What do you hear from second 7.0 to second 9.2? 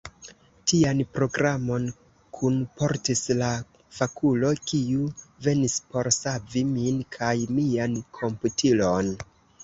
kaj mian komputilon.